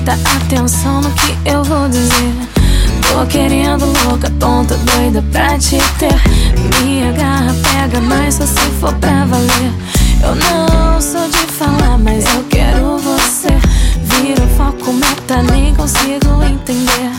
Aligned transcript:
muita 0.00 0.12
atenção 0.12 1.02
no 1.02 1.10
que 1.12 1.36
eu 1.44 1.62
vou 1.62 1.88
dizer. 1.88 2.34
Tô 3.12 3.26
querendo 3.26 3.84
louca, 4.04 4.30
tonta, 4.38 4.74
doida 4.78 5.22
pra 5.30 5.58
te 5.58 5.76
ter. 5.98 6.14
Minha 6.82 7.12
garra 7.12 7.54
pega, 7.62 8.00
mas 8.00 8.36
só 8.36 8.46
se 8.46 8.70
for 8.80 8.94
pra 8.94 9.26
valer. 9.26 9.72
Eu 10.22 10.34
não 10.36 11.00
sou 11.00 11.28
de 11.28 11.52
falar, 11.52 11.98
mas 11.98 12.24
eu 12.34 12.44
quero 12.44 12.98
você. 12.98 13.48
Vira 14.04 14.46
foco, 14.56 14.92
meta, 14.92 15.42
nem 15.52 15.74
consigo 15.74 16.42
entender. 16.44 17.12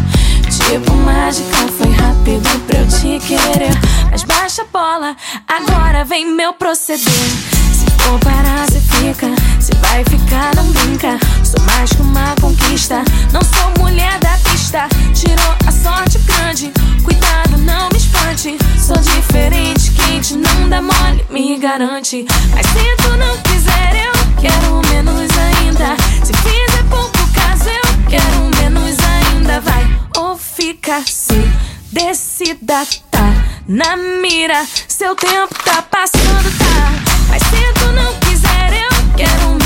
Tipo 0.49 0.95
mágica, 0.95 1.67
foi 1.77 1.91
rápido 1.91 2.59
pra 2.65 2.79
eu 2.79 2.87
te 2.87 3.19
querer. 3.27 3.77
Mas 4.09 4.23
baixa 4.23 4.63
a 4.63 4.65
bola, 4.65 5.15
agora 5.47 6.03
vem 6.03 6.25
meu 6.25 6.53
proceder. 6.53 6.99
Se 6.99 7.85
for 7.99 8.19
parar, 8.19 8.65
se 8.71 8.79
fica. 8.79 9.27
Se 9.59 9.71
vai 9.91 10.03
ficar, 10.05 10.55
não 10.55 10.65
brinca. 10.71 11.19
Sou 11.43 11.61
mais 11.65 11.91
que 11.91 12.01
uma 12.01 12.33
conquista. 12.39 13.03
Não 13.33 13.41
sou 13.41 13.83
mulher 13.83 14.17
da 14.19 14.37
pista. 14.49 14.87
Tirou 15.13 15.55
a 15.67 15.71
sorte 15.71 16.17
grande. 16.19 16.71
Cuidado, 17.03 17.57
não 17.57 17.89
me 17.89 17.97
espante. 17.97 18.57
Sou 18.79 18.97
diferente, 18.97 19.91
quente, 19.91 20.35
não 20.35 20.69
dá 20.69 20.81
mole, 20.81 21.25
me 21.29 21.57
garante. 21.57 22.25
Mas 22.53 22.65
se 22.67 22.95
tu 23.03 23.09
não 23.17 23.37
quiser, 23.39 24.07
eu 24.07 24.13
quero 24.41 24.81
menos 24.93 25.29
ainda. 25.37 25.97
Se 26.23 26.33
fizer 26.33 26.83
pouco 26.89 27.27
caso, 27.33 27.69
eu 27.69 28.09
quero 28.09 28.39
menos 28.61 28.95
ainda. 28.99 29.59
Vai 29.59 29.99
ou 30.17 30.37
fica 30.37 31.03
se 31.05 31.49
decida, 31.91 32.85
tá 33.09 33.33
na 33.67 33.97
mira. 33.97 34.65
Seu 34.87 35.15
tempo 35.15 35.53
tá 35.65 35.81
passando, 35.81 36.57
tá. 36.57 37.11
Mas 37.29 37.41
se 37.43 37.73
tu 37.79 37.91
não 37.91 38.13
quiser, 38.19 38.73
eu 38.73 39.15
quero 39.17 39.60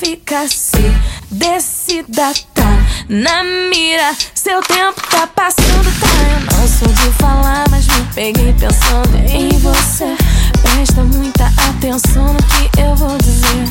fica 0.00 0.46
se 0.48 0.94
decida, 1.30 2.32
tá 2.54 2.86
na 3.08 3.42
mira. 3.42 4.14
Seu 4.34 4.60
tempo 4.62 5.00
tá 5.10 5.26
passando, 5.26 5.90
tá? 6.00 6.06
Eu 6.30 6.56
não 6.56 6.68
sou 6.68 6.88
de 6.88 7.10
falar, 7.18 7.64
mas 7.70 7.86
me 7.86 8.02
peguei 8.14 8.52
pensando 8.52 9.16
em 9.28 9.48
você. 9.58 10.16
Presta 10.62 11.02
muita 11.02 11.46
atenção 11.68 12.32
no 12.32 12.42
que 12.44 12.80
eu 12.80 12.94
vou 12.94 13.18
dizer. 13.18 13.64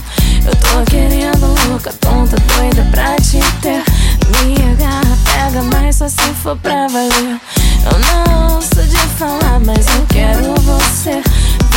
Eu 0.45 0.55
tô 0.55 0.91
querendo 0.91 1.69
louca, 1.69 1.93
tonta, 1.93 2.35
doida 2.55 2.85
pra 2.91 3.15
te 3.15 3.39
ter. 3.61 3.83
Minha 4.43 4.75
garra 4.75 5.17
pega, 5.23 5.63
mas 5.73 5.95
só 5.95 6.09
se 6.09 6.33
for 6.41 6.57
pra 6.57 6.87
valer. 6.87 7.39
Eu 7.85 7.99
não 7.99 8.61
sou 8.61 8.83
de 8.83 8.97
falar, 9.17 9.59
mas 9.65 9.85
eu 9.87 10.05
quero 10.09 10.53
você. 10.61 11.21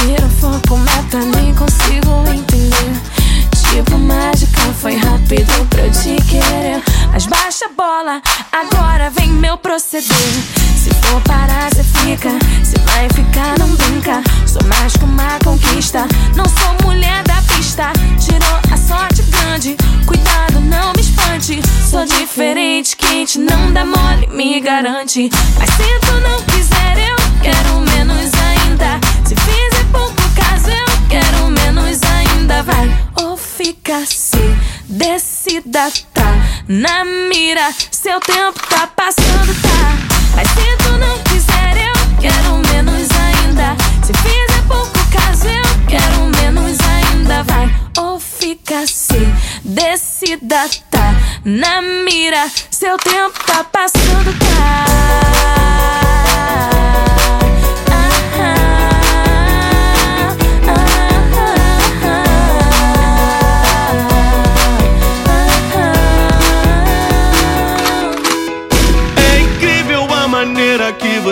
Vira 0.01 0.29
foco, 0.41 0.77
meta, 0.79 1.19
nem 1.37 1.55
consigo 1.55 2.25
entender. 2.35 3.20
Tipo 3.71 3.97
mágica, 3.99 4.61
foi 4.81 4.97
rápido 4.97 5.67
pra 5.71 5.83
eu 5.83 5.91
te 5.93 6.17
querer. 6.27 6.83
Mas 7.13 7.27
baixa 7.27 7.67
a 7.67 7.69
bola, 7.69 8.21
agora 8.51 9.11
vem 9.11 9.29
meu 9.29 9.57
proceder. 9.57 10.07
Se 10.77 10.91
for 11.03 11.21
parar, 11.23 11.73
cê 11.73 11.85
fica. 11.85 12.31
Se 12.65 12.77
vai 12.81 13.09
ficar, 13.11 13.57
não 13.61 13.69
brinca. 13.69 14.23
Sou 14.45 14.63
mais 14.67 14.93
que 14.95 15.05
uma 15.05 15.39
conquista. 15.45 16.05
Não 16.35 16.45
sou 16.47 16.89
mulher 16.89 17.23
da 17.23 17.41
pista. 17.43 17.93
Tirou 18.19 18.59
a 18.73 18.77
sorte 18.77 19.23
grande. 19.23 19.77
Cuidado, 20.05 20.61
não 20.63 20.93
me 20.97 21.01
espante. 21.01 21.63
Sou 21.89 22.05
diferente, 22.05 22.97
quente, 22.97 23.39
não 23.39 23.73
dá 23.73 23.85
mole, 23.85 24.27
me 24.33 24.61
garante. 24.61 25.31
Mas 25.57 25.71
se 25.71 26.07
tu 26.07 26.21
não 26.29 26.43
quiser, 26.43 27.09
eu 27.09 27.17
quero 27.41 27.81
menos 27.93 28.31
ainda. 28.35 28.99
Se 29.25 29.37
fizer 29.37 29.85
pouco 29.93 30.23
caso, 30.35 30.71
eu 30.71 31.09
quero 31.09 31.47
menos 31.51 32.01
ainda. 32.03 32.65
Vai 32.65 33.10
ou 33.61 33.65
fica 33.65 34.07
se 34.07 34.39
decida, 34.89 35.93
tá 36.15 36.33
na 36.67 37.05
mira. 37.05 37.75
Seu 37.91 38.19
tempo 38.21 38.59
tá 38.69 38.87
passando, 38.87 39.55
tá. 39.61 40.17
Mas 40.35 40.49
se 40.49 40.77
tu 40.79 40.93
não 40.99 41.19
quiser, 41.25 41.77
eu 41.77 41.93
quero 42.21 42.57
menos 42.73 43.09
ainda. 43.11 43.77
Se 44.03 44.13
fizer 44.15 44.63
pouco 44.67 44.99
caso, 45.13 45.47
eu 45.47 45.87
quero 45.89 46.27
menos 46.41 46.79
ainda. 46.81 47.43
Vai 47.43 47.75
ou 47.99 48.19
fica 48.19 48.87
se 48.87 49.29
decida, 49.63 50.69
tá 50.91 51.15
na 51.45 51.83
mira. 51.83 52.51
Seu 52.71 52.97
tempo 52.97 53.45
tá 53.45 53.63
passando, 53.65 54.33
tá. 54.39 56.20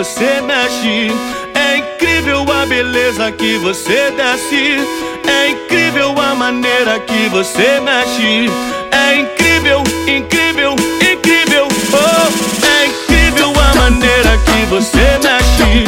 Você 0.09 0.41
mexe. 0.41 1.11
É 1.53 1.77
incrível 1.77 2.45
a 2.51 2.65
beleza 2.65 3.31
que 3.31 3.57
você 3.59 4.11
desce. 4.11 4.79
É 5.27 5.49
incrível 5.49 6.15
a 6.19 6.33
maneira 6.33 6.99
que 6.99 7.29
você 7.29 7.79
mexe. 7.79 8.49
É 8.91 9.15
incrível, 9.17 9.83
incrível, 10.07 10.75
incrível. 10.99 11.67
Oh, 11.93 12.65
é 12.65 12.87
incrível 12.87 13.53
a 13.61 13.75
maneira 13.75 14.37
que 14.45 14.65
você 14.65 15.19
mexe. 15.23 15.85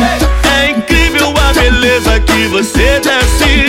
É 0.55 0.69
incrível 0.69 1.33
a 1.37 1.53
beleza 1.53 2.19
que 2.19 2.47
você 2.47 2.99
desce. 2.99 3.65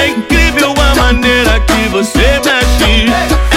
É 0.00 0.08
incrível 0.08 0.74
a 0.80 0.94
maneira 0.94 1.60
que 1.60 1.88
você 1.90 2.40
mexe. 2.44 3.51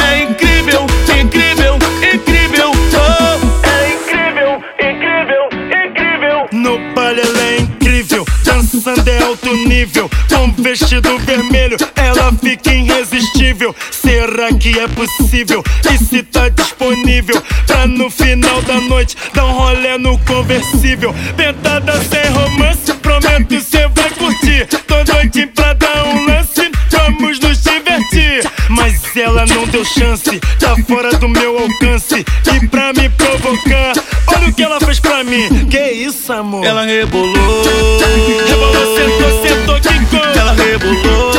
Dançando 8.86 9.10
é 9.10 9.24
alto 9.24 9.52
nível. 9.68 10.10
Com 10.30 10.52
vestido 10.62 11.18
vermelho, 11.20 11.78
ela 11.96 12.32
fica 12.34 12.72
irresistível. 12.72 13.76
Será 13.92 14.54
que 14.54 14.78
é 14.80 14.88
possível? 14.88 15.64
E 15.92 15.98
se 15.98 16.22
tá 16.24 16.50
disponível 16.50 17.42
pra 17.66 17.88
no 17.88 18.10
final 18.10 18.62
da 18.62 18.80
noite 18.82 19.18
dar 19.34 19.46
um 19.46 19.54
rolê 19.54 19.98
no 19.98 20.18
conversível? 20.20 21.14
Pentada 21.36 21.94
sem 22.04 22.32
romance, 22.32 22.94
prometo 23.02 23.62
cê 23.62 23.88
vai 23.88 24.10
curtir. 24.12 24.68
Tô 24.86 25.04
doidinho 25.04 25.48
pra 25.50 25.74
Mas 28.86 29.02
ela 29.18 29.48
não 29.48 29.66
deu 29.66 29.84
chance, 29.84 30.40
tá 30.60 30.76
fora 30.88 31.10
do 31.18 31.28
meu 31.28 31.58
alcance. 31.58 32.24
E 32.54 32.68
pra 32.68 32.94
me 32.94 33.10
provocar, 33.10 33.94
olha 34.28 34.48
o 34.48 34.54
que 34.54 34.62
ela 34.62 34.80
fez 34.80 35.00
pra 35.00 35.24
mim. 35.24 35.66
Que 35.66 35.90
isso, 35.90 36.32
amor? 36.32 36.64
Ela 36.64 36.86
rebolou. 36.86 37.64
Rebolou, 38.48 38.96
sentou, 38.96 39.42
sentou, 39.42 39.82
quicou. 39.82 40.24
Ela 40.40 40.54
rebolou. 40.54 41.32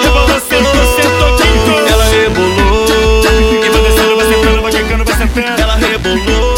Rebolou, 0.00 0.40
sentou, 0.48 0.94
sentou, 0.94 1.36
quicou. 1.38 1.88
Ela 1.88 2.04
rebolou. 2.04 2.86
E 3.64 3.68
vai 3.68 3.82
descendo, 3.82 4.16
vai 4.16 4.26
sentando, 4.32 4.62
vai 4.62 4.70
quicando, 4.70 5.04
vai 5.04 5.16
sentando. 5.16 5.60
Ela 5.60 5.74
rebolou. 5.74 6.54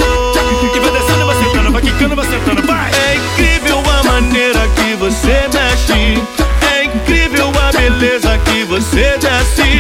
E 0.75 0.79
vai 0.79 0.91
descendo, 0.91 1.25
vai 1.25 1.37
sentando, 1.43 1.73
vai 1.73 1.83
quicando, 1.83 2.17
vai 2.17 2.27
sentando, 2.27 2.67
vai. 2.67 2.91
É 3.09 3.15
incrível 3.17 3.83
a 3.91 4.03
maneira 4.03 4.61
que 4.77 4.95
você 4.95 5.49
mexe. 5.55 6.23
É 6.71 6.85
incrível 6.85 7.51
a 7.59 7.73
beleza 7.73 8.39
que 8.45 8.63
você 8.65 9.17
desce. 9.17 9.72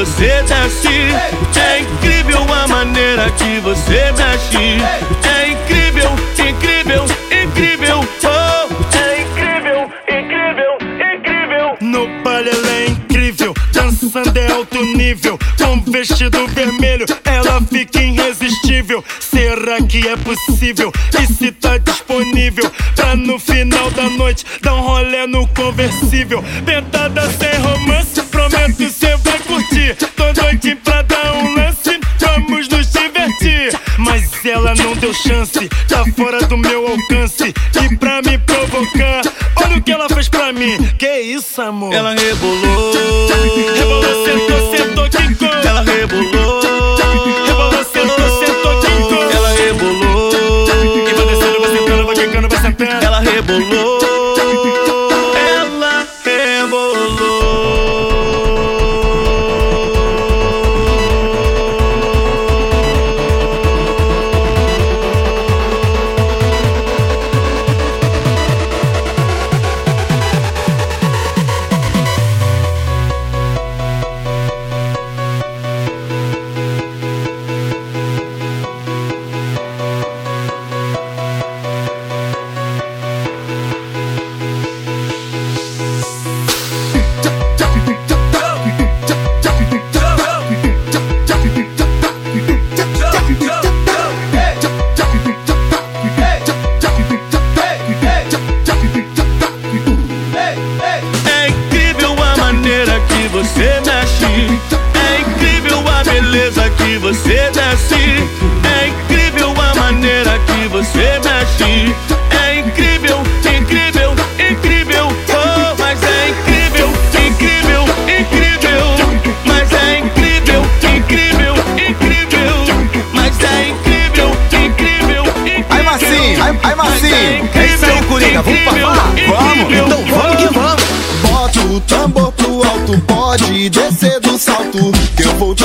Você 0.00 0.42
desce. 0.44 0.88
É 1.60 1.80
incrível 1.80 2.40
a 2.50 2.66
maneira 2.66 3.30
que 3.32 3.60
você 3.60 4.10
mexe. 4.12 4.80
É 5.28 5.48
incrível, 5.48 6.10
incrível, 6.38 7.04
incrível. 7.30 8.08
Oh, 8.24 8.96
é 8.96 9.20
incrível, 9.20 9.90
incrível, 10.08 10.78
incrível. 11.16 11.76
No 11.82 12.08
baile 12.22 12.48
ela 12.48 12.70
é 12.70 12.86
incrível, 12.86 13.52
dançando 13.74 14.38
é 14.38 14.50
alto 14.50 14.82
nível. 14.96 15.38
Com 15.58 15.92
vestido 15.92 16.46
vermelho, 16.48 17.04
ela 17.26 17.60
fica 17.60 18.00
irresistível. 18.00 19.04
Será 19.20 19.82
que 19.82 20.08
é 20.08 20.16
possível? 20.16 20.90
E 21.20 21.26
se 21.26 21.52
tá 21.52 21.76
disponível 21.76 22.70
pra 22.96 23.14
no 23.14 23.38
final 23.38 23.90
da 23.90 24.08
noite 24.08 24.46
dar 24.62 24.74
um 24.76 24.80
rolê 24.80 25.26
no 25.26 25.46
conversível? 25.48 26.42
Pentada 26.64 27.28
sem 27.32 27.60
romance, 27.60 28.22
prometo 28.22 28.90
cê 28.90 29.09
Mas 34.42 34.52
ela 34.52 34.74
não 34.74 34.94
deu 34.94 35.12
chance, 35.12 35.68
tá 35.86 36.02
fora 36.16 36.40
do 36.46 36.56
meu 36.56 36.86
alcance. 36.86 37.52
E 37.82 37.96
pra 37.96 38.22
me 38.22 38.38
provocar, 38.38 39.20
olha 39.56 39.76
o 39.76 39.82
que 39.82 39.92
ela 39.92 40.08
fez 40.08 40.30
pra 40.30 40.50
mim. 40.50 40.78
Que 40.98 41.20
isso, 41.20 41.60
amor? 41.60 41.92
Ela 41.92 42.14
rebolou. 42.14 42.99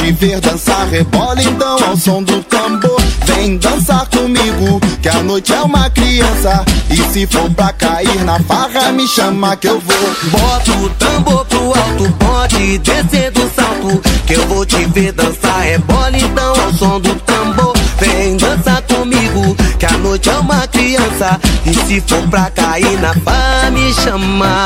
Te 0.06 0.12
ver 0.12 0.40
dançar, 0.40 0.88
rebola 0.88 1.42
então 1.42 1.78
ao 1.84 1.98
som 1.98 2.22
do 2.22 2.44
tambor. 2.44 3.02
Vem 3.25 3.57
dançar 3.57 4.07
comigo, 4.10 4.80
que 5.02 5.10
a 5.10 5.24
noite 5.24 5.52
é 5.52 5.62
uma 5.62 5.90
criança. 5.90 6.63
E 6.92 6.98
se 7.12 7.25
for 7.25 7.50
pra 7.52 7.74
cair 7.74 8.24
na 8.24 8.40
farra, 8.42 8.92
me 8.92 9.07
chama 9.07 9.56
que 9.56 9.68
eu 9.68 9.80
vou. 9.80 10.16
Bota 10.31 10.72
o 10.72 10.90
tambor 10.90 11.46
pro 11.46 11.60
alto, 11.60 12.12
pode 12.19 12.78
descer 12.80 13.31
do 13.31 13.50
salto. 13.56 14.02
Que 14.28 14.34
eu 14.34 14.48
vou 14.48 14.66
te 14.66 14.86
ver 14.86 15.12
dançar, 15.12 15.62
rebola 15.62 16.18
então 16.18 16.54
ao 16.62 16.74
som 16.74 17.00
do 17.00 17.16
tambor. 17.22 17.74
Vem 18.00 18.38
dançar 18.38 18.64
noite 20.15 20.29
é 20.29 20.38
uma 20.38 20.67
criança. 20.67 21.39
E 21.65 21.73
se 21.73 22.01
for 22.01 22.27
pra 22.29 22.50
cair 22.50 23.00
na 23.00 23.13
farra, 23.15 23.69
me 23.71 23.94
chama. 23.94 24.65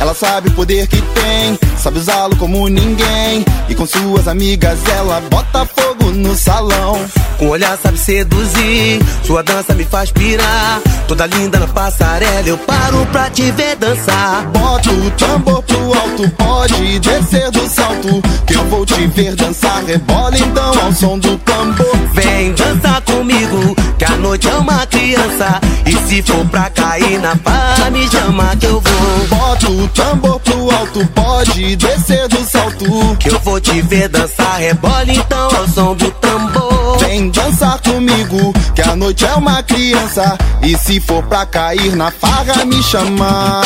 Ela 0.00 0.14
sabe 0.14 0.48
o 0.48 0.52
poder 0.52 0.86
que 0.86 1.00
tem, 1.02 1.58
sabe 1.76 1.98
usá-lo 1.98 2.34
como 2.36 2.66
ninguém. 2.68 3.44
E 3.68 3.74
com 3.74 3.86
suas 3.86 4.26
amigas 4.26 4.78
ela 4.96 5.20
bota 5.30 5.66
fogo 5.66 6.10
no 6.12 6.34
salão. 6.34 6.98
Com 7.38 7.48
olhar 7.48 7.78
sabe 7.82 7.98
seduzir, 7.98 9.00
sua 9.24 9.42
dança 9.42 9.74
me 9.74 9.84
faz 9.84 10.10
pirar. 10.10 10.80
Toda 11.06 11.26
linda 11.26 11.58
na 11.58 11.66
passarela, 11.66 12.46
eu 12.48 12.56
paro 12.58 13.06
pra 13.12 13.28
te 13.30 13.50
ver 13.50 13.76
dançar. 13.76 14.46
Bota 14.48 14.90
o 14.90 15.10
tambor 15.12 15.62
pro 15.62 15.78
alto, 15.98 16.30
pode 16.36 16.98
descer 17.00 17.50
do 17.50 17.68
salto. 17.68 18.22
Que 18.46 18.54
eu 18.54 18.64
vou 18.68 18.86
te 18.86 19.06
ver 19.08 19.34
dançar, 19.34 19.84
rebola 19.84 20.38
então 20.38 20.84
ao 20.84 20.92
som 20.92 21.18
do 21.18 21.36
tambor. 21.38 21.96
Vem 22.14 22.52
dançar 22.52 23.00
comigo, 23.02 23.74
que 24.00 24.04
a 24.06 24.16
noite 24.16 24.48
é 24.48 24.54
uma 24.54 24.86
criança. 24.86 25.60
E 25.84 25.94
se 26.08 26.22
for 26.22 26.42
pra 26.46 26.70
cair 26.70 27.20
na 27.20 27.36
farra, 27.36 27.90
me 27.90 28.08
chama 28.08 28.56
que 28.56 28.64
eu 28.64 28.80
vou. 28.80 29.26
Bota 29.28 29.70
o 29.70 29.88
tambor 29.88 30.40
pro 30.40 30.70
alto, 30.74 31.06
pode 31.14 31.76
descer 31.76 32.26
do 32.28 32.42
salto. 32.42 33.16
Que 33.18 33.28
eu 33.28 33.38
vou 33.40 33.60
te 33.60 33.82
ver 33.82 34.08
dançar, 34.08 34.58
rebola 34.58 35.04
então 35.06 35.50
ao 35.54 35.68
som 35.68 35.94
do 35.94 36.10
tambor. 36.12 36.98
Vem 36.98 37.28
dançar 37.28 37.78
comigo, 37.82 38.54
que 38.74 38.80
a 38.80 38.96
noite 38.96 39.26
é 39.26 39.34
uma 39.34 39.62
criança. 39.62 40.38
E 40.62 40.74
se 40.78 40.98
for 40.98 41.22
pra 41.24 41.44
cair 41.44 41.94
na 41.94 42.10
farra, 42.10 42.64
me 42.64 42.82
chama. 42.82 43.60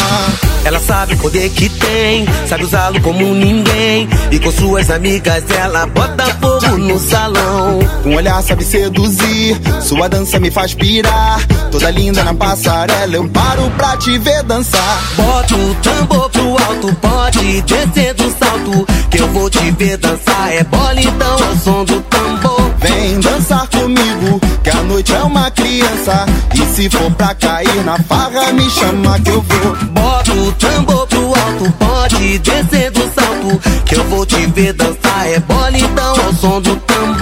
Ela 0.65 0.81
sabe 0.81 1.15
o 1.15 1.19
poder 1.19 1.51
que 1.51 1.69
tem, 1.69 2.27
sabe 2.49 2.65
usá-lo 2.65 3.01
como 3.03 3.23
ninguém. 3.35 4.09
E 4.33 4.39
com 4.41 4.51
suas 4.51 4.91
amigas 4.91 5.45
ela 5.51 5.87
bota 5.87 6.25
fogo 6.41 6.79
no 6.79 6.99
salão. 6.99 7.79
Com 8.03 8.17
olhar 8.17 8.43
sabe 8.43 8.65
seduzir, 8.65 9.61
sua 9.81 10.09
dança 10.09 10.24
me 10.41 10.51
faz 10.51 10.75
pirar. 10.75 11.41
Toda 11.71 11.91
linda 11.91 12.25
na 12.25 12.35
passarela, 12.35 13.15
eu 13.15 13.29
paro 13.29 13.71
pra 13.77 13.97
te 13.97 14.19
ver 14.19 14.43
dançar. 14.43 15.03
Bota 15.17 15.55
o 15.55 15.75
tambor 15.77 16.31
pro 16.31 16.49
alto, 16.65 16.95
pode 17.01 17.63
descer 17.63 18.15
do 18.15 18.31
salto. 18.39 18.87
Que 19.11 19.19
eu 19.21 19.29
vou 19.29 19.51
te 19.51 19.71
ver 19.73 19.97
dançar, 19.99 20.53
é 20.53 20.65
bola 20.65 21.01
então 21.01 21.33
ao 21.33 21.57
som 21.57 21.85
do 21.85 22.01
tambor. 22.03 22.71
Vem 22.79 23.21
dançar 23.21 23.69
comigo, 23.69 24.41
que 24.63 24.71
a 24.71 24.83
noite 24.83 25.13
é 25.13 25.23
uma 25.23 25.51
criança. 25.51 26.27
E 26.55 26.75
se 26.75 26.89
for 26.89 27.11
pra 27.13 27.35
cair 27.35 27.85
na 27.85 27.99
farra, 27.99 28.53
me 28.53 28.69
chama 28.71 29.21
que 29.21 29.31
eu 29.31 29.43
vou. 29.43 29.77
Bota 29.91 30.33
o 30.33 30.53
tambor 30.53 31.07
pro 31.07 31.27
alto, 31.27 31.73
pode 31.79 32.39
descer 32.39 32.91
do 32.91 33.03
salto. 33.15 33.61
Que 33.85 33.97
eu 33.97 34.05
vou 34.05 34.25
te 34.25 34.47
ver 34.47 34.73
dançar, 34.73 35.27
é 35.27 35.39
bola 35.41 35.77
então 35.77 36.11
ao 36.25 36.35
som 36.35 36.61
do 36.61 36.77
tambor. 36.77 37.14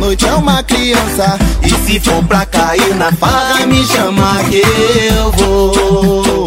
Noite 0.00 0.26
é 0.26 0.34
uma 0.34 0.62
criança. 0.62 1.38
E 1.62 1.68
se 1.68 2.00
for 2.00 2.24
pra 2.24 2.46
cair 2.46 2.94
na 2.96 3.12
farra, 3.12 3.66
me 3.66 3.84
chama 3.84 4.42
que 4.48 4.62
eu 5.12 5.30
vou. 5.32 6.46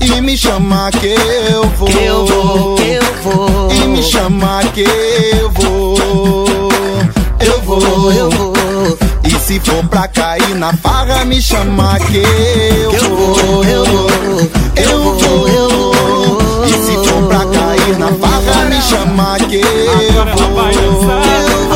E 0.00 0.20
me 0.20 0.36
chama 0.36 0.90
que 0.90 1.06
eu 1.06 1.64
vou. 1.70 1.88
Que 1.88 2.04
eu 2.04 2.26
vou, 2.26 2.74
que 2.76 2.90
eu 2.90 3.14
vou. 3.22 3.72
E 3.72 3.88
me 3.88 4.02
chama 4.02 4.60
que 4.74 4.82
eu 4.82 5.50
vou. 5.50 5.96
Eu 7.40 7.62
vou, 7.62 8.12
eu 8.12 8.30
vou. 8.30 8.52
E 9.24 9.30
se 9.30 9.58
for 9.60 9.82
pra 9.86 10.06
cair 10.08 10.54
na 10.54 10.72
farra, 10.74 11.24
me 11.24 11.40
chama 11.40 11.98
que 12.00 12.18
eu 12.18 12.90
Que 12.90 12.96
eu 12.96 13.16
vou, 13.16 13.64
eu 13.64 13.84
vou. 13.84 14.10
Eu 14.76 15.02
vou, 15.02 15.48
eu 15.48 15.68
vou. 15.70 16.64
E 16.66 16.72
se 16.72 17.08
for 17.08 17.22
pra 17.28 17.46
cair 17.46 17.98
na 17.98 18.12
farra, 18.12 18.64
me 18.66 18.82
chama 18.82 19.38
que 19.48 19.56
eu 19.56 20.20
Agora 20.20 21.73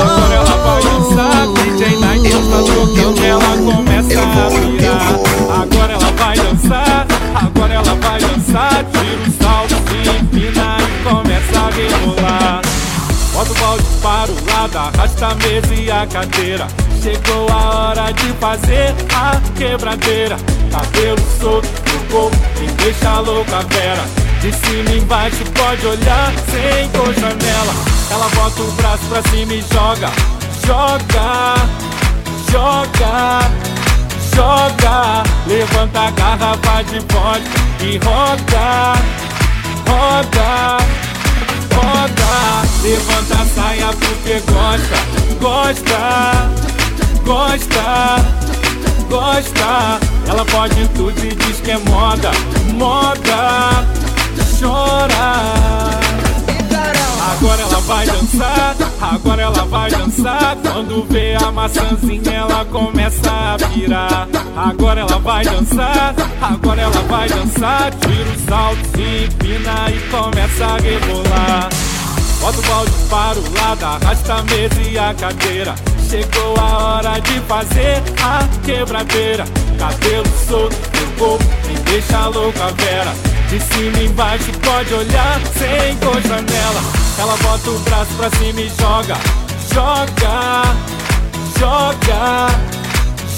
a 16.02 16.06
cadeira. 16.06 16.66
Chegou 17.02 17.48
a 17.50 17.70
hora 17.70 18.12
de 18.12 18.32
fazer 18.34 18.94
a 19.14 19.40
quebradeira. 19.56 20.36
Cabelo 20.70 21.18
solto 21.40 21.68
no 21.68 22.04
corpo, 22.12 22.36
e 22.62 22.66
deixa 22.82 23.08
a 23.08 23.20
louca 23.20 23.62
vera. 23.70 24.04
De 24.40 24.52
cima 24.52 24.90
embaixo 24.96 25.44
pode 25.54 25.86
olhar 25.86 26.32
sem 26.50 26.88
cor 26.90 27.12
janela. 27.14 27.74
Ela 28.10 28.28
bota 28.34 28.62
o 28.62 28.72
braço 28.72 29.04
pra 29.08 29.22
cima 29.30 29.54
e 29.54 29.64
joga, 29.72 30.10
joga, 30.64 31.54
joga, 32.50 33.50
joga. 34.34 35.22
Levanta 35.46 36.00
a 36.00 36.10
garrafa 36.12 36.84
de 36.84 37.00
vodka 37.00 37.84
e 37.84 37.98
roda 37.98 39.18
roda, 39.88 40.78
levanta 42.82 43.34
a 43.34 43.46
saia 43.46 43.88
porque 43.92 44.40
gosta, 44.52 44.96
gosta, 45.40 46.50
gosta, 47.24 48.16
gosta. 49.08 50.00
Ela 50.28 50.44
pode 50.44 50.88
tudo 50.88 51.24
e 51.24 51.34
diz 51.34 51.60
que 51.60 51.70
é 51.70 51.78
moda, 51.78 52.30
moda, 52.74 53.84
chora. 54.60 55.88
Agora 57.32 57.62
ela 57.62 57.80
vai 57.80 58.06
dançar, 58.06 58.76
agora 59.00 59.42
ela 59.42 59.64
vai 59.64 59.90
dançar. 59.90 60.56
Quando 60.56 61.06
vê 61.08 61.36
a 61.36 61.52
maçãzinha, 61.52 62.32
ela 62.32 62.64
começa 62.64 63.30
a 63.30 63.56
virar. 63.56 64.28
Agora 64.56 65.00
ela 65.00 65.18
vai 65.18 65.44
dançar, 65.44 66.14
agora 66.42 66.82
ela 66.82 67.00
vai 67.08 67.28
dançar. 67.28 67.92
Tira 67.92 68.30
o 68.30 68.48
salto, 68.48 68.84
se 68.94 69.24
empina 69.24 69.90
e 69.90 70.10
começa 70.10 70.66
a 70.66 70.76
rebolar. 70.78 71.87
Bota 72.40 72.58
o 72.58 72.62
balde 72.62 72.92
para 73.10 73.38
o 73.38 73.54
lado, 73.54 73.84
arrasta 73.84 74.34
a 74.34 74.42
mesa 74.44 74.80
e 74.82 74.98
a 74.98 75.12
cadeira. 75.14 75.74
Chegou 76.08 76.56
a 76.58 76.78
hora 76.78 77.20
de 77.20 77.40
fazer 77.40 78.02
a 78.22 78.48
quebradeira. 78.64 79.44
Cabelo 79.78 80.24
solto 80.48 80.76
no 80.76 81.12
corpo, 81.18 81.44
me 81.66 81.74
deixa 81.80 82.28
louca 82.28 82.72
vera. 82.76 83.14
De 83.48 83.60
cima 83.60 83.98
embaixo 84.02 84.52
pode 84.62 84.94
olhar 84.94 85.40
sem 85.58 85.96
cor 85.96 86.20
janela. 86.22 86.80
Ela 87.18 87.36
bota 87.38 87.70
o 87.70 87.78
braço 87.80 88.14
pra 88.16 88.30
cima 88.38 88.60
e 88.60 88.68
joga, 88.78 89.16
joga, 89.74 90.62
joga, 91.58 92.48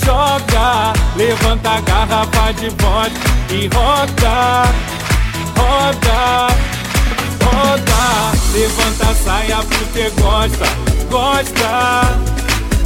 joga. 0.04 0.92
Levanta 1.16 1.70
a 1.70 1.80
garrafa 1.80 2.52
de 2.52 2.68
vodka 2.68 3.30
e 3.50 3.68
roda, 3.68 4.68
roda, 5.56 6.48
roda. 7.44 8.39
Levanta 8.52 9.10
a 9.10 9.14
saia 9.14 9.58
porque 9.58 10.10
gosta, 10.20 10.66
gosta, 11.08 12.18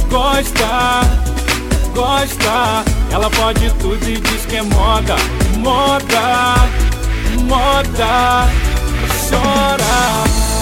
gosta, 0.09 1.01
gosta. 1.95 2.83
Ela 3.11 3.29
pode 3.31 3.71
tudo 3.81 4.07
e 4.07 4.19
diz 4.19 4.45
que 4.45 4.57
é 4.57 4.61
moda, 4.61 5.15
moda, 5.57 6.55
moda. 7.47 8.47
Chora. 9.27 10.54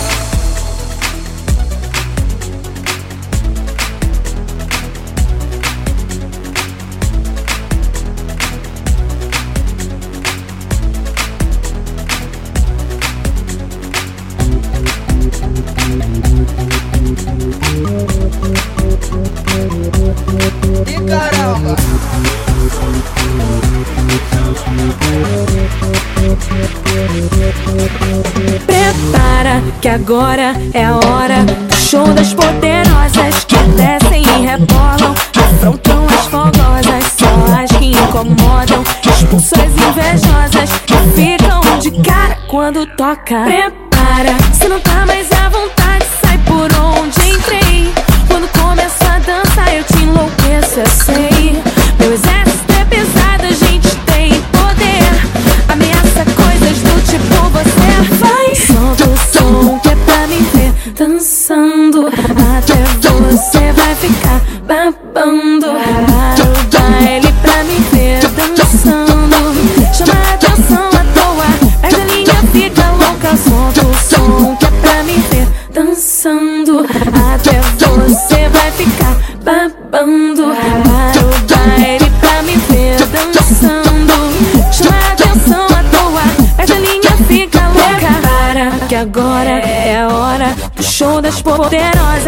Prepara 28.66 29.64
que 29.82 29.88
agora 29.88 30.54
é 30.74 30.86
a 30.86 30.96
hora. 30.96 31.44
Do 31.44 31.76
show 31.76 32.06
das 32.14 32.34
poderosas 32.34 33.46
que 33.46 33.58
descem 33.76 34.24
e 34.24 34.46
rebolam, 34.46 35.14
afrontam 35.38 36.06
as 36.08 36.26
fogosas, 36.28 37.04
só 37.18 37.62
as 37.62 37.72
que 37.78 37.92
incomodam, 37.92 38.84
expulsam 39.06 39.62
as 39.64 39.72
invejosas 39.72 40.70
que 40.86 40.96
ficam 41.16 41.62
de 41.80 41.92
cara 42.04 42.38
quando 42.48 42.86
toca. 42.98 43.44
Prepara, 43.44 44.36
se 44.54 44.68
não 44.68 44.80
tá 44.80 45.06
mais 45.06 45.32
à 45.32 45.50
vontade, 45.50 46.06
sai 46.22 46.38
por 46.40 46.70
onde 46.80 47.34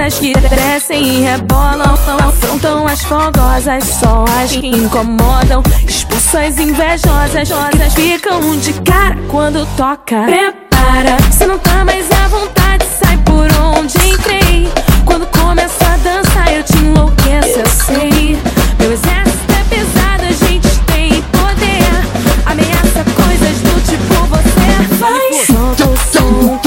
poderosas 0.06 0.20
que 0.20 0.34
descem 0.34 1.04
e 1.04 1.22
rebolam, 1.22 1.96
afrontam 2.28 2.88
as 2.88 3.02
fogosas, 3.04 3.84
só 3.84 4.26
as 4.42 4.52
que 4.52 4.68
incomodam, 4.68 5.64
expulsam 5.88 6.46
as 6.46 6.60
invejosas, 6.60 7.50
rosas 7.50 7.94
ficam 7.94 8.58
de 8.58 8.74
cara 8.82 9.18
quando 9.30 9.66
toca. 9.76 10.24
Prepara, 10.24 11.18
se 11.32 11.46
não 11.46 11.58
tá 11.58 11.84
mais 11.84 12.06
à 12.12 12.28
vontade, 12.28 12.86
sai 13.00 13.18
por 13.20 13.48
onde 13.60 13.98
entrei. 14.08 14.70
Quando 15.06 15.26
começa 15.28 15.86
a 15.86 15.98
dança, 15.98 16.52
eu 16.52 16.64
te 16.64 16.78
enlouqueço, 16.78 17.60
eu 17.60 17.68
sei. 17.68 18.38
Meu 18.80 18.92
exército 18.92 19.54
é 19.54 19.76
pesado, 19.76 20.24
a 20.24 20.46
gente 20.46 20.80
tem 20.86 21.22
poder. 21.32 22.46
Ameaça 22.46 23.04
coisas 23.16 23.58
do 23.60 23.82
tipo 23.86 24.14
você 24.28 24.98
vai. 25.00 25.46
Solta 25.46 25.86
o 25.86 25.98
som 25.98 26.65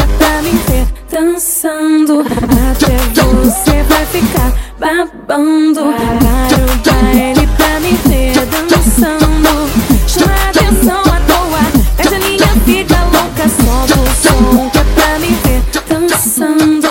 babando. 4.89 5.93
Para 6.49 6.57
o 6.57 6.79
baile 6.85 7.47
pra 7.57 7.81
me 7.81 7.93
ver 8.07 8.47
dançando. 8.47 9.53
Chama 10.07 10.35
atenção 10.49 11.01
à 11.01 11.21
toa, 11.27 11.63
mas 11.99 12.13
a 12.13 12.19
linha 12.19 12.49
fica 12.65 12.99
louca. 13.05 13.45
Solta 13.49 13.97
o 14.01 14.03
som 14.23 14.71
que 14.71 14.79
é 14.79 14.85
pra 14.95 15.19
me 15.19 15.33
ver 15.45 15.63
dançando. 15.89 16.91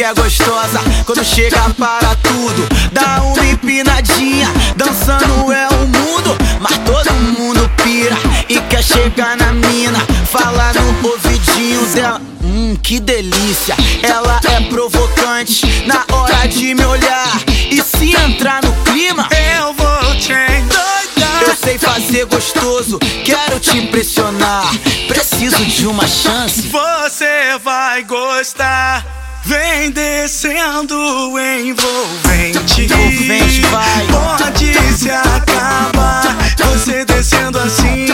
que 0.04 0.08
é 0.08 0.14
gostosa 0.14 0.80
quando 1.06 1.24
chega 1.24 1.58
para 1.78 2.14
tudo. 2.16 2.68
Dá 2.92 3.22
uma 3.22 3.46
empinadinha, 3.46 4.48
dançando 4.76 5.50
é 5.50 5.66
o 5.68 5.86
mundo. 5.86 6.36
Mas 6.60 6.76
todo 6.78 7.10
mundo 7.38 7.70
pira 7.82 8.14
e 8.46 8.60
quer 8.68 8.84
chegar 8.84 9.34
na 9.38 9.52
mina. 9.52 9.98
Fala 10.30 10.72
no 10.74 11.08
ouvidinho 11.08 11.86
dela, 11.94 12.20
hum, 12.42 12.76
que 12.82 13.00
delícia. 13.00 13.74
Ela 14.02 14.40
é 14.44 14.60
provocante 14.68 15.64
na 15.86 16.04
hora 16.14 16.46
de 16.48 16.74
me 16.74 16.84
olhar. 16.84 17.40
E 17.70 17.82
se 17.82 18.14
entrar 18.14 18.62
no 18.62 18.72
clima, 18.84 19.26
Eu 19.56 19.72
vou 19.72 20.16
te 20.16 20.32
endoidar. 20.32 21.42
eu 21.48 21.56
sei 21.56 21.78
fazer 21.78 22.26
gostoso, 22.26 22.98
quero 23.24 23.58
te 23.58 23.78
impressionar. 23.78 24.70
Preciso 25.08 25.64
de 25.64 25.86
uma 25.86 26.06
chance. 26.06 26.68
Você 26.68 27.58
vai 27.62 28.02
gostar. 28.04 29.23
Vem 29.44 29.90
descendo 29.90 30.94
envolvente. 31.38 32.82
Envolvente, 32.82 33.60
vai. 33.70 34.06
Pode 34.06 34.74
se 34.96 35.10
acabar. 35.10 36.36
Você 36.56 37.04
descendo 37.04 37.58
assim 37.58 38.06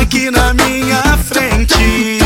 aqui 0.00 0.30
na 0.30 0.54
minha 0.54 1.02
frente. 1.18 2.25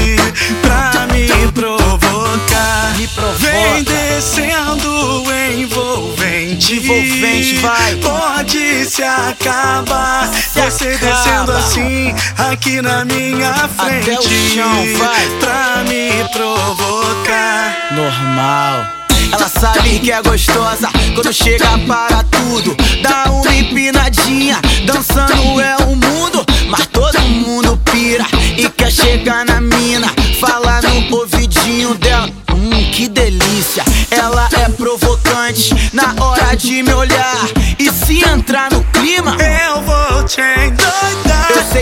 Pra 0.55 1.07
me 1.07 1.53
provocar. 1.53 2.95
Me 2.97 3.09
provoca. 3.09 3.39
Vem 3.39 3.85
descendo 3.85 5.25
envolvente. 5.61 6.77
Envolvente, 6.77 7.57
vai. 7.57 7.97
Pode 7.97 8.85
se 8.87 9.03
acabar. 9.03 10.31
Você 10.33 10.89
acaba. 10.89 11.13
descendo 11.13 11.53
assim 11.53 12.15
aqui 12.39 12.81
na 12.81 13.05
minha 13.05 13.53
frente. 13.69 14.11
Até 14.11 14.19
o 14.19 14.23
chão, 14.23 14.99
vai. 14.99 15.29
Pra 15.41 15.85
me 15.85 16.29
provocar. 16.33 17.95
normal. 17.95 19.00
Ela 19.33 19.49
sabe 19.49 19.99
que 20.01 20.11
é 20.11 20.21
gostosa 20.23 20.89
quando 21.15 21.33
chega 21.33 21.67
para 21.87 22.23
tudo. 22.25 22.77
Dá 23.03 23.31
uma 23.31 23.55
empinadinha, 23.55 24.61
dançando 24.85 25.61
é 25.61 25.77
o 25.77 25.97
mundo. 25.97 26.45
Mas 26.69 26.87
todo 26.87 27.21
mundo 27.21 27.81
pira 27.93 28.27
e 28.57 28.69
quer 28.71 28.91
chegar 28.91 29.45
na 29.45 29.61
mina. 29.61 30.09
Fala 30.41 30.81
no 30.83 31.17
ouvidinho 31.17 31.95
dela, 31.95 32.29
hum, 32.53 32.91
que 32.93 33.09
delícia. 33.09 33.85
Ela 34.11 34.49
é 34.53 34.69
provocante 34.71 35.75
na 35.93 36.15
hora 36.23 36.57
de 36.57 36.83
me 36.83 36.93
olhar. 36.93 37.47
E 37.79 37.91
se 37.91 38.23
entrar 38.29 38.71
no 38.73 38.83
clima, 38.85 39.37
Eu 39.41 39.83
vou 39.83 40.25
te 40.25 40.41
endoidar. 40.41 41.30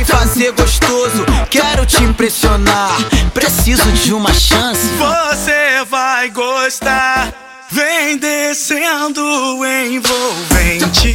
Fazer 0.08 0.52
gostoso, 0.52 1.24
quero 1.50 1.84
te 1.84 2.02
impressionar. 2.02 2.96
Preciso 3.34 3.90
de 3.92 4.12
uma 4.14 4.32
chance. 4.32 4.88
Você 4.98 5.84
vai 5.88 6.30
gostar. 6.30 7.32
Vem 7.70 8.16
descendo 8.16 9.20
envolvente. 9.66 11.14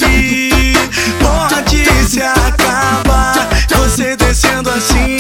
Pode 1.20 2.10
se 2.10 2.22
acabar. 2.22 3.50
Você 3.70 4.16
descendo 4.16 4.70
assim 4.70 5.18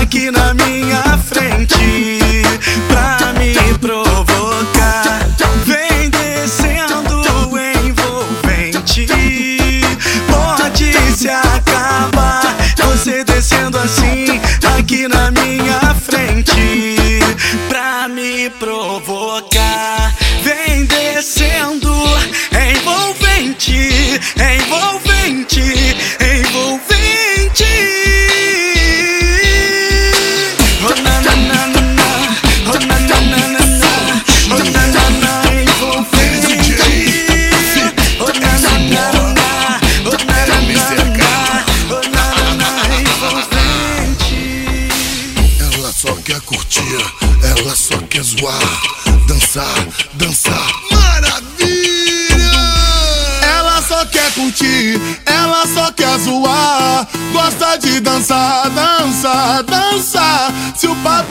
aqui 0.00 0.30
na 0.30 0.52
minha 0.52 1.18
frente. 1.18 2.42
Pra 2.88 3.32
me 3.32 3.78
provocar. 3.78 4.33
se 11.14 11.28
acaba. 11.28 12.40
Você 12.76 13.22
descendo 13.24 13.78
assim, 13.78 14.40
tá 14.60 14.76
aqui 14.76 15.06
na 15.06 15.30
minha 15.30 15.83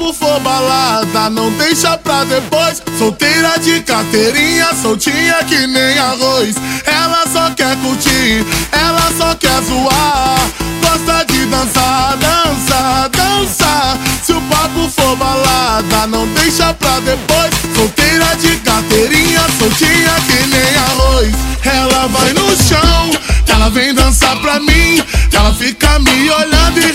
papo 0.04 0.13
for 0.13 0.39
balada, 0.42 1.30
não 1.30 1.50
deixa 1.52 1.98
pra 1.98 2.26
depois. 2.26 2.82
Solteira 2.98 3.58
de 3.60 3.80
carteirinha, 3.82 4.74
soltinha 4.82 5.44
que 5.46 5.66
nem 5.68 5.98
arroz. 5.98 6.56
Ela 6.86 7.26
só 7.32 7.50
quer 7.52 7.78
curtir, 7.78 8.46
ela 8.72 9.12
só 9.18 9.34
quer 9.36 9.62
zoar. 9.62 10.39
Gosta 10.82 11.26
de 11.26 11.46
dançar, 11.46 12.18
dançar, 12.18 13.10
dançar. 13.10 13.98
Se 14.24 14.34
o 14.34 14.42
papo 14.42 14.89
for 14.89 15.16
balada, 15.16 16.08
não 16.08 16.28
deixa 16.34 16.74
pra 16.74 17.00
depois. 17.00 17.52
Solteira 17.74 18.36
de 18.36 18.58
carteirinha, 18.58 19.42
soltinha 19.58 20.16
que 20.28 20.48
nem 20.48 20.76
arroz. 20.76 21.34
Ela 21.63 22.08
vai 22.08 22.34
no 22.34 22.50
chão, 22.58 23.12
ela 23.48 23.70
vem 23.70 23.94
dançar 23.94 24.36
pra 24.42 24.60
mim. 24.60 25.02
Ela 25.32 25.54
fica 25.54 26.00
me 26.00 26.30
olhando 26.30 26.80
e 26.80 26.92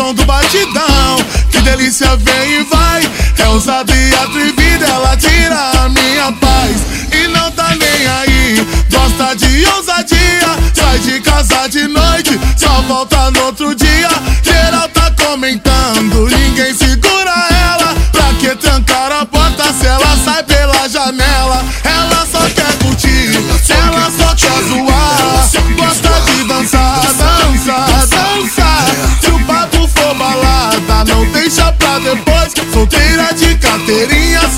som 0.00 0.14
do 0.14 0.24
batidão, 0.24 1.16
que 1.50 1.60
delícia 1.60 2.16
vem 2.16 2.60
e 2.60 2.64
vai. 2.64 3.10
É 3.38 3.48
ousada 3.48 3.92
e 3.94 4.14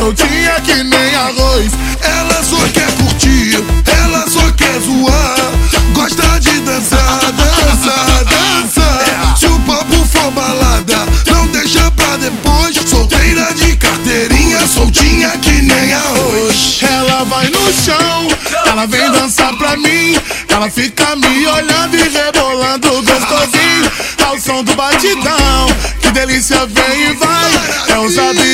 soltinha 0.03 0.61
que 0.63 0.83
nem 0.83 1.15
arroz. 1.15 1.73
Ela 2.03 2.43
só 2.43 2.59
quer 2.75 2.91
curtir, 2.97 3.63
ela 4.03 4.29
só 4.29 4.51
quer 4.53 4.81
zoar. 4.81 5.37
Gosta 5.95 6.41
de 6.41 6.59
dançar, 6.61 7.21
dançar, 7.33 8.25
dançar. 8.25 9.37
Se 9.37 9.47
o 9.47 9.59
papo 9.61 10.05
for 10.07 10.31
balada, 10.33 11.07
não 11.31 11.47
deixa 11.49 11.89
pra 11.93 12.17
depois. 12.17 12.77
Solteira 12.85 13.55
de 13.55 13.77
carteirinha, 13.77 14.67
soltinha 14.67 15.31
que 15.39 15.63
nem 15.63 15.93
arroz. 15.93 16.81
Ela 16.83 17.25
vai 17.25 17.49
no 17.49 17.73
chão, 17.73 18.29
ela 18.67 18.87
vem 18.87 19.09
dançar 19.13 19.57
pra 19.57 19.77
mim. 19.77 20.19
Ela 20.49 20.69
fica 20.69 21.15
me 21.15 21.47
olhando 21.47 21.95
e 21.95 22.09
rebolando 22.09 22.89
gostosinho. 23.03 23.93
Ao 24.27 24.41
som 24.41 24.65
do 24.65 24.75
batidão, 24.75 25.67
que 26.01 26.11
delícia 26.11 26.67
vem 26.67 27.11
e 27.11 27.13
vai. 27.15 27.53
É 27.89 28.45
e 28.45 28.52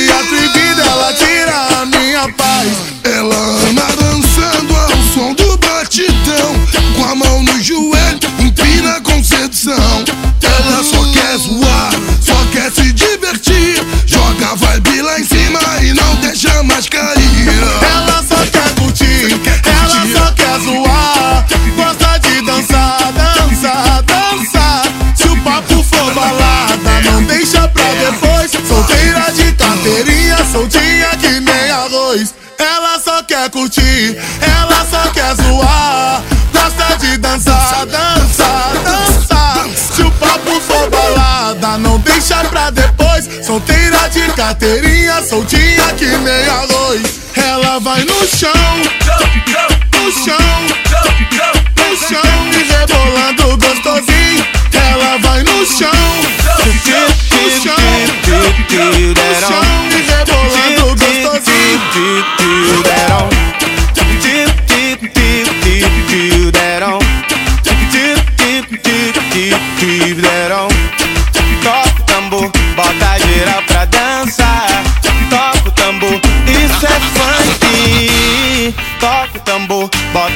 balada, 26.13 27.01
não 27.05 27.23
deixa 27.23 27.67
pra 27.69 27.83
depois. 27.93 28.51
Solteira 28.67 29.31
de 29.31 29.51
carteirinha, 29.53 30.37
soltinha 30.51 31.09
que 31.19 31.39
nem 31.39 31.71
arroz. 31.71 32.33
Ela 32.57 32.99
só 32.99 33.23
quer 33.23 33.49
curtir, 33.49 34.17
ela 34.41 34.85
só 34.89 35.09
quer 35.11 35.35
zoar. 35.35 36.23
Gosta 36.53 36.97
de 36.97 37.17
dançar, 37.17 37.85
dançar, 37.85 38.73
dançar. 38.83 39.65
Se 39.75 40.01
o 40.01 40.11
papo 40.11 40.59
for 40.61 40.89
balada, 40.89 41.77
não 41.77 41.97
deixa 41.99 42.43
pra 42.45 42.69
depois. 42.69 43.29
Solteira 43.45 44.09
de 44.09 44.21
carteirinha, 44.33 45.23
soltinha 45.23 45.93
que 45.97 46.05
nem 46.05 46.47
arroz. 46.47 47.19
Ela 47.35 47.79
vai 47.79 48.03
no 48.03 48.27
chão, 48.27 48.51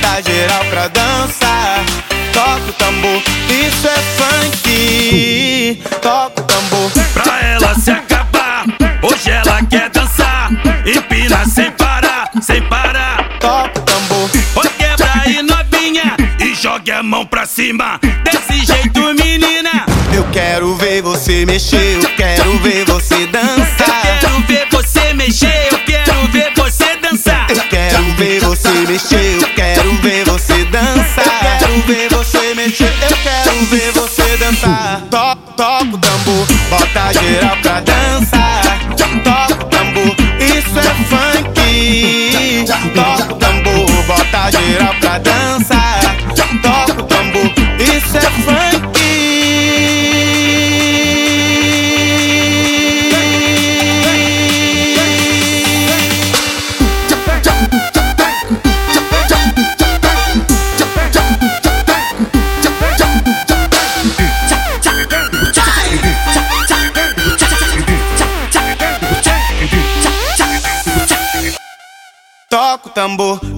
bota 0.03 0.21
geral 0.21 0.65
pra 0.65 0.87
dançar. 0.89 1.83
Toca 2.33 2.69
o 2.69 2.73
tambor, 2.73 3.21
isso 3.49 3.87
é 3.87 3.97
funk. 4.17 5.81
Toca 6.01 6.41
o 6.41 6.43
tambor. 6.43 6.91
Pra 7.13 7.39
ela 7.41 7.75
se 7.75 7.91
acabar, 7.91 8.65
hoje 9.01 9.31
ela 9.31 9.63
quer 9.63 9.89
dançar. 9.89 10.51
Empina 10.85 11.45
sem 11.45 11.71
parar, 11.71 12.29
sem 12.41 12.61
parar. 12.63 13.29
Toca 13.39 13.79
o 13.79 13.83
tambor. 13.83 14.29
Oi, 14.55 14.69
quebra 14.77 15.11
aí 15.23 15.41
novinha 15.41 16.17
e 16.39 16.53
jogue 16.53 16.91
a 16.91 17.01
mão 17.01 17.25
pra 17.25 17.45
cima. 17.45 17.99
Desse 18.23 18.65
jeito, 18.65 18.99
menina. 19.13 19.85
Eu 20.13 20.25
quero 20.31 20.75
ver 20.75 21.01
você 21.01 21.45
mexer, 21.45 21.97
eu 22.03 22.09
quero 22.15 22.59
ver 22.59 22.85
você 22.85 23.25
dançar. 23.27 24.05
Eu 24.05 24.19
quero 24.19 24.39
ver 24.47 24.67
você 24.71 25.13
mexer, 25.13 25.69
eu 25.71 25.79
quero 25.79 26.27
ver 26.27 26.51
você 26.55 26.97
dançar. 26.97 27.47
Eu 27.49 27.61
quero 27.69 28.03
ver 28.15 28.39
você 28.41 28.69
mexer, 28.87 29.37
geral 37.13 37.57
pra 37.61 37.79
dançar. 37.81 38.63
Toca 39.23 39.53
o 39.53 39.69
tambor, 39.69 40.15
isso 40.39 40.79
é 40.79 40.81
funk. 41.05 42.65
Toca 42.95 43.33
o 43.33 43.35
tambor, 43.37 44.03
bota 44.07 44.51
geral 44.51 44.95
pra 44.99 45.17
dançar. 45.19 45.52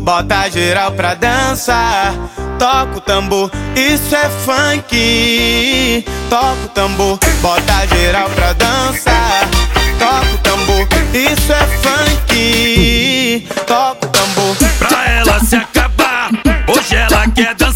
Bota 0.05 0.47
geral 0.51 0.91
pra 0.91 1.15
dançar. 1.15 2.13
Toca 2.59 2.97
o 2.97 3.01
tambor, 3.01 3.51
isso 3.75 4.15
é 4.15 4.29
funk. 4.29 6.05
toca 6.29 6.65
o 6.65 6.69
tambor, 6.69 7.19
bota 7.41 7.87
geral 7.87 8.29
pra 8.29 8.53
dançar. 8.53 9.49
Toca 9.97 10.33
o 10.33 10.37
tambor, 10.37 10.87
isso 11.11 11.51
é 11.51 11.65
funk. 11.81 13.47
Toca 13.65 14.05
o 14.05 14.09
tambor, 14.09 14.55
pra 14.77 15.11
ela 15.11 15.39
se 15.39 15.55
acabar. 15.55 16.29
Hoje 16.67 16.95
ela 16.95 17.27
quer 17.29 17.55
dançar, 17.55 17.74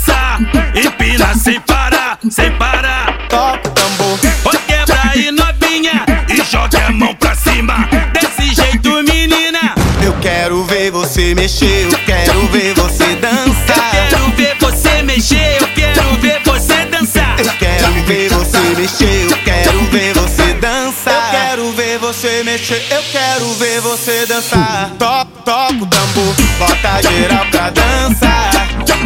quero 10.19 10.63
ver 10.65 10.91
você 10.91 11.33
mexer, 11.33 11.87
eu 11.91 11.99
quero 12.05 12.47
ver 12.47 12.73
você 12.75 13.03
Eu 13.03 13.15
dançar. 13.17 13.91
quero 13.91 14.31
ver 14.35 14.55
você 14.59 15.01
mexer, 15.03 15.57
eu 15.61 15.67
quero 15.69 16.13
ver 16.19 16.41
você 16.45 16.85
dançar. 16.85 17.35
Eu 17.39 17.51
quero 17.57 18.03
ver 18.05 18.29
você 18.29 18.59
mexer, 18.75 19.27
eu 19.31 19.37
quero 19.43 19.79
ver 19.91 20.13
você 20.13 20.53
dançar. 20.55 21.13
Eu 21.13 21.31
quero 21.31 21.71
ver 21.73 21.99
você 21.99 22.43
mexer, 22.43 22.85
eu 22.91 23.03
quero 23.11 23.53
ver 23.55 23.81
você 23.81 24.25
dançar. 24.25 24.91
Toca, 24.99 25.25
toca 25.45 25.73
o 25.73 25.87
tambor, 25.87 26.35
bota 26.59 27.01
geral 27.01 27.45
pra 27.51 27.69
dançar. 27.69 28.51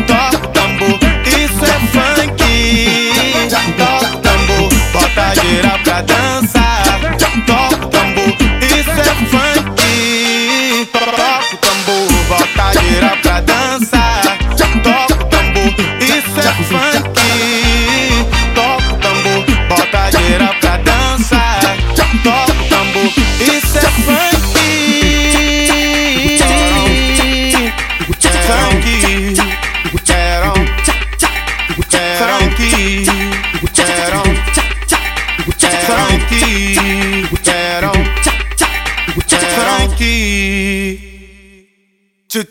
Toca 0.08 0.38
o 0.38 0.48
tambor, 0.50 1.00
isso 1.28 1.66
é 1.66 1.80
funk. 1.92 2.44
Toca 3.78 4.16
o 4.16 4.20
tambor, 4.20 4.70
bota 4.92 5.36
geral 5.42 5.80
pra 5.84 6.02
dançar. 6.02 6.53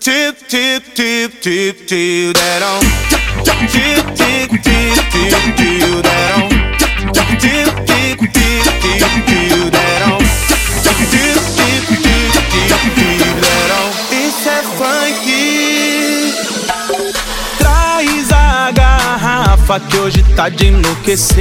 Tip 0.00 0.38
tip 0.48 0.82
tip 0.94 1.40
tip 1.42 1.86
tip 1.86 2.34
that 2.34 2.62
on. 2.62 2.80
Tip 3.44 3.60
tip 3.68 4.06
tip 4.16 4.48
tip 4.62 4.96
tip 5.12 6.02
that 6.02 6.32
on. 6.32 6.48
Tip 7.12 7.28
tip 7.38 7.68
tip 7.84 8.18
tip 8.32 8.64
tip 8.80 9.68
that 9.70 10.02
on. 10.08 10.20
Tip 10.82 10.96
tip 11.12 11.36
tip 11.56 11.84
tip 12.00 12.32
tip 12.96 13.36
that 13.42 13.70
on. 13.76 13.90
Isso 14.16 14.48
é 14.48 14.50
funk. 14.78 15.26
Traz 17.58 18.32
a 18.32 18.70
garrafa 18.72 19.76
que 19.78 19.98
hoje 19.98 20.22
tá 20.34 20.48
de 20.48 20.68
enlouquecer. 20.68 21.36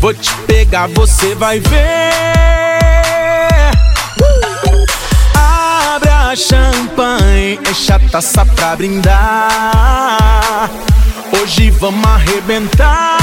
Vou 0.00 0.12
te 0.12 0.34
pegar, 0.48 0.88
você 0.88 1.36
vai 1.36 1.60
ver. 1.60 2.27
Champanhe, 6.36 7.58
enche 7.68 7.92
a 7.92 7.98
taça 7.98 8.44
pra 8.44 8.76
brindar. 8.76 10.70
Hoje 11.32 11.70
vamos 11.70 12.04
arrebentar. 12.04 13.18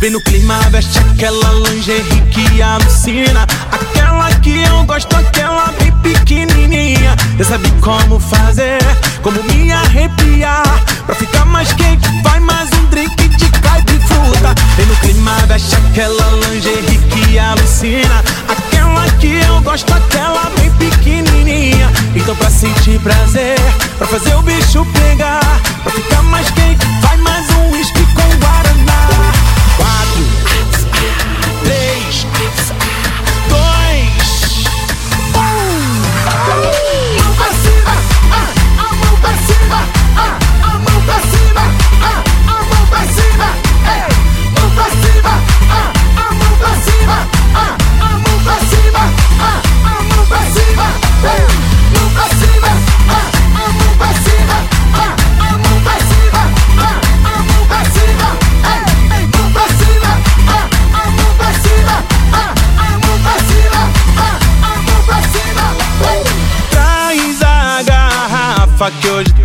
Vem 0.00 0.10
no 0.10 0.20
clima, 0.20 0.58
veste 0.70 0.98
aquela 0.98 1.52
lingerie 1.52 2.20
que 2.30 2.60
alucina. 2.60 3.46
Aquela 3.70 4.30
que 4.40 4.62
eu 4.62 4.84
gosto, 4.84 5.16
aquela 5.16 5.72
bem 5.78 5.92
pequenininha. 6.02 7.16
Já 7.38 7.44
sabe 7.44 7.70
como 7.80 8.20
fazer, 8.20 8.80
como 9.22 9.42
me 9.44 9.72
arrepiar. 9.72 10.84
Pra 11.06 11.14
ficar 11.14 11.44
mais 11.46 11.72
quente, 11.72 12.08
vai 12.22 12.38
mais 12.40 12.68
um 12.72 12.84
drink 12.86 13.28
de 13.28 13.50
caipifruta 13.60 14.54
Vem 14.76 14.86
no 14.86 14.96
clima, 14.96 15.36
veste 15.46 15.74
aquela 15.74 16.30
lingerie 16.48 16.98
que 16.98 17.38
alucina 17.38 18.22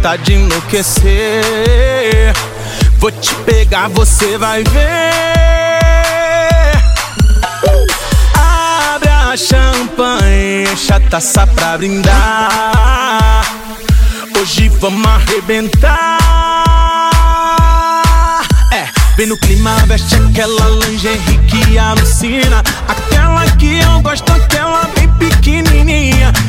tá 0.08 0.16
de 0.16 0.36
enlouquecer. 0.36 2.34
Vou 2.98 3.12
te 3.12 3.36
pegar, 3.44 3.90
você 3.90 4.38
vai 4.38 4.64
ver. 4.64 5.12
Abre 8.34 9.10
a 9.10 9.36
champanhe, 9.36 10.64
enche 10.72 10.94
a 10.94 11.00
taça 11.02 11.46
pra 11.48 11.78
brindar. 11.78 13.46
Hoje 14.40 14.70
vamos 14.80 15.06
arrebentar. 15.06 16.18
É, 18.72 18.88
vem 19.18 19.28
no 19.28 19.38
clima, 19.38 19.76
veste 19.88 20.16
aquela 20.16 20.70
lingerie 20.86 21.38
que 21.50 21.78
alucina. 21.78 22.64
Aquela 22.88 23.46
que 23.58 23.80
eu 23.80 24.00
gosto, 24.00 24.32
aquela 24.32 24.67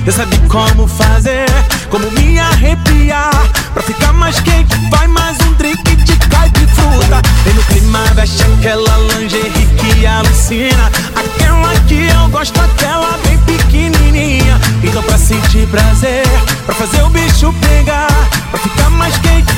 Já 0.09 0.13
sabe 0.13 0.39
como 0.49 0.89
fazer, 0.89 1.45
como 1.91 2.11
me 2.13 2.39
arrepiar. 2.39 3.31
Pra 3.75 3.83
ficar 3.83 4.11
mais 4.15 4.41
quente, 4.41 4.75
vai 4.91 5.07
mais 5.07 5.37
um 5.43 5.53
drink 5.53 5.85
de 5.97 6.17
caipifruta. 6.17 7.21
Vem 7.45 7.53
no 7.53 7.63
clima, 7.65 8.03
veste 8.15 8.43
aquela 8.43 8.97
lingerie 9.01 9.67
que 9.67 10.07
alucina. 10.07 10.91
Aquela 11.15 11.79
que 11.87 12.09
eu 12.09 12.29
gosto, 12.31 12.59
aquela 12.59 13.19
bem 13.19 13.37
pequenininha. 13.41 14.59
Então 14.83 15.03
pra 15.03 15.19
sentir 15.19 15.69
prazer, 15.69 16.27
pra 16.65 16.75
fazer 16.75 17.03
o 17.03 17.11
bicho 17.11 17.53
pegar. 17.61 18.09
Pra 18.51 18.61
ficar 18.61 18.89
mais 18.89 19.15
quente, 19.19 19.53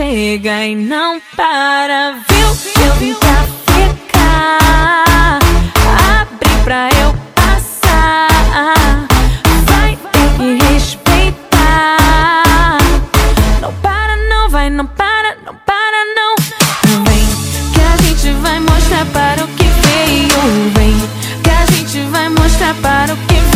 chega 0.00 0.64
e 0.64 0.74
não 0.74 1.20
para. 1.36 2.16
Viu? 2.26 2.48
Eu 2.86 2.94
vim 2.94 3.14
pra 3.14 3.44
ficar. 3.74 5.38
Abre 6.18 6.48
pra 6.64 6.88
eu 7.02 7.14
passar. 7.34 9.06
Vai 9.66 9.98
ter 10.10 10.30
que 10.38 10.56
respeitar. 10.72 12.78
Não 13.60 13.74
para, 13.74 14.16
não 14.30 14.48
vai, 14.48 14.70
não 14.70 14.86
para, 14.86 15.36
não 15.44 15.54
para, 15.66 16.04
não. 16.16 16.34
Vem, 17.04 17.26
que 17.74 17.82
a 17.82 17.96
gente 18.02 18.30
vai 18.40 18.58
mostrar 18.58 19.04
para 19.04 19.44
o 19.44 19.48
que 19.48 19.64
veio. 19.64 20.40
Vem, 20.78 20.96
que 21.42 21.50
a 21.50 21.66
gente 21.66 22.00
vai 22.08 22.30
mostrar 22.30 22.74
para 22.80 23.12
o 23.12 23.16
que 23.18 23.34
veio. 23.34 23.49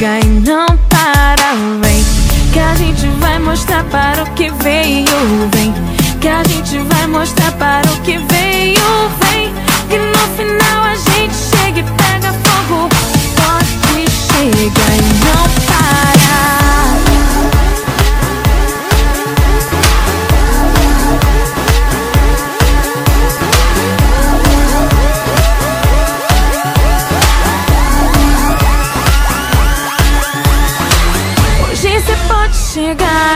Chegar 0.00 0.24
e 0.24 0.28
não 0.28 0.66
para. 0.88 1.52
Vem, 1.82 2.04
que 2.52 2.58
a 2.58 2.74
gente 2.74 3.06
vai 3.18 3.38
mostrar 3.38 3.84
para 3.84 4.22
o 4.22 4.34
que 4.34 4.50
veio. 4.62 5.04
Vem, 5.52 5.74
que 6.20 6.28
a 6.28 6.42
gente 6.44 6.78
vai 6.78 7.06
mostrar 7.06 7.52
para 7.52 7.86
o 7.92 8.00
que 8.00 8.16
veio. 8.16 8.80
Vem, 9.20 9.52
que 9.90 9.98
no 9.98 10.36
final 10.36 10.84
a 10.84 10.94
gente 10.94 11.34
chega 11.34 11.80
e 11.80 11.82
pega 11.82 12.32
fogo. 12.32 12.88
Pode 13.36 14.10
chegar 14.10 14.96
e 14.96 15.09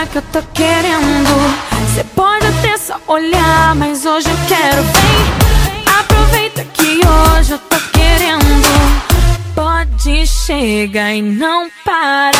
que 0.07 0.17
eu 0.17 0.21
tô 0.23 0.41
querendo. 0.53 1.29
Cê 1.95 2.03
pode 2.15 2.45
até 2.45 2.77
só 2.77 2.99
olhar, 3.07 3.75
mas 3.75 4.05
hoje 4.05 4.27
eu 4.29 4.37
quero. 4.47 4.81
Vem, 4.83 5.99
aproveita 5.99 6.63
que 6.65 6.99
hoje 7.05 7.53
eu 7.53 7.59
tô 7.59 7.77
querendo. 7.91 8.45
Pode 9.53 10.27
chegar 10.27 11.13
e 11.13 11.21
não 11.21 11.69
para. 11.83 12.31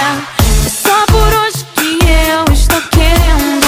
É 0.66 0.70
só 0.70 1.06
por 1.08 1.18
hoje 1.18 1.66
que 1.76 2.00
eu 2.04 2.54
estou 2.54 2.82
querendo. 2.90 3.68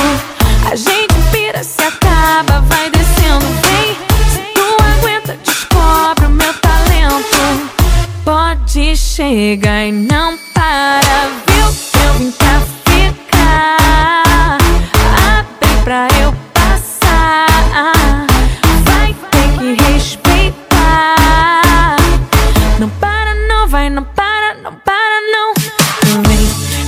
A 0.69 0.75
gente 0.75 1.13
pira, 1.31 1.63
se 1.63 1.81
acaba, 1.81 2.61
vai 2.61 2.89
descendo. 2.89 3.45
Vem, 3.63 3.95
se 4.31 4.39
tu 4.53 4.77
aguenta, 4.99 5.37
descobre 5.43 6.25
o 6.25 6.31
meu 6.31 6.53
talento. 6.55 7.71
Pode 8.25 8.97
chegar 8.97 9.85
e 9.85 9.91
não 9.91 10.26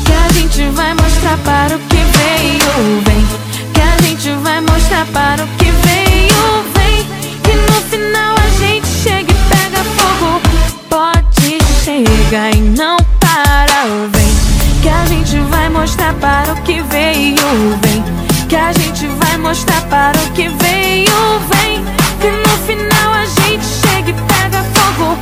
Que 0.06 0.14
a 0.14 0.30
gente 0.34 0.70
vai 0.70 0.94
mostrar 0.94 1.38
para 1.40 1.76
o 1.76 1.80
que 1.80 1.98
veio. 1.98 3.02
Vem, 3.06 3.26
que 3.74 3.82
a 3.82 3.98
gente 4.02 4.32
vai 4.42 4.62
mostrar 4.62 5.06
para 5.08 5.44
o 5.44 5.48
que 5.58 5.66
veio. 5.66 6.64
Vem, 6.76 7.06
que 7.44 7.54
no 7.54 7.82
final 7.90 8.36
a 8.36 8.50
gente 8.58 8.88
chega 8.88 9.32
e 9.32 9.36
pega 9.50 9.84
fogo. 9.98 10.42
Pode 10.90 11.58
chegar 11.84 12.56
e 12.56 12.62
não 12.62 12.98
para. 13.20 13.86
Vem, 14.12 14.82
que 14.82 14.90
a 14.90 15.06
gente 15.06 15.38
vai 15.50 15.70
mostrar 15.70 16.14
para 16.16 16.54
o 16.54 16.62
que 16.64 16.82
veio. 16.84 17.36
Vem, 17.82 18.04
que 18.48 18.56
a 18.56 18.72
gente 18.72 19.08
vai 19.08 19.38
mostrar 19.38 19.82
para 19.84 20.18
o 20.18 20.32
que 20.32 20.48
veio. 20.48 21.40
Vem, 21.52 21.84
que 22.22 22.32
no 22.32 22.58
final 22.66 23.14
a 23.14 23.26
gente 23.26 23.66
chega 23.66 24.10
e 24.10 24.14
pega 24.14 24.64
fogo 24.74 25.18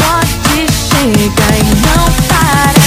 pode 0.00 0.60
chega 0.72 1.48
e 1.58 1.64
não 1.86 2.04
parar. 2.28 2.80